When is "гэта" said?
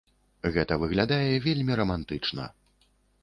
0.55-0.77